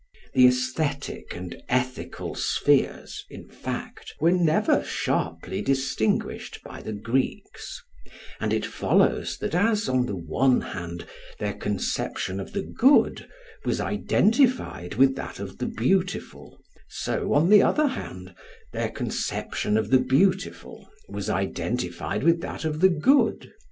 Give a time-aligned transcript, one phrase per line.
[0.33, 7.79] The aesthetic and ethical spheres, in fact, were never sharply distinguished by the Greeks;
[8.39, 11.05] and it follows that as, on the one hand,
[11.37, 13.27] their conception of the good
[13.63, 16.57] was identified with that of the beautiful,
[16.89, 18.33] so, on the other hand,
[18.73, 23.53] their conception of the beautiful was identified with that of the good.